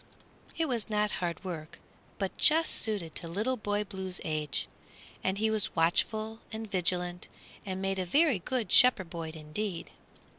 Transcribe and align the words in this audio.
It 0.57 0.67
was 0.67 0.89
not 0.89 1.11
hard 1.21 1.43
work, 1.43 1.79
but 2.17 2.35
just 2.35 2.71
suited 2.73 3.13
to 3.13 3.27
Little 3.27 3.55
Boy 3.55 3.83
Blue's 3.83 4.19
age, 4.23 4.67
and 5.23 5.37
he 5.37 5.51
was 5.51 5.75
watchful 5.75 6.39
and 6.51 6.67
vigilant 6.71 7.27
and 7.67 7.83
made 7.83 7.99
a 7.99 8.05
very 8.07 8.39
good 8.39 8.71
shepherd 8.71 9.11
boy 9.11 9.29
indeed. 9.35 9.91